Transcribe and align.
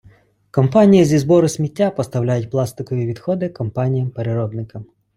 Компанії 0.51 1.05
зі 1.05 1.17
збору 1.17 1.49
сміття 1.49 1.91
поставляють 1.91 2.49
пластикові 2.49 3.05
відходи 3.05 3.49
компаніям-переробникам. 3.49 4.85